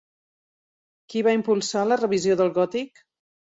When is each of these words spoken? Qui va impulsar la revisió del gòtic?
Qui 1.13 1.23
va 1.29 1.35
impulsar 1.41 1.85
la 1.91 2.01
revisió 2.03 2.41
del 2.43 2.53
gòtic? 2.59 3.07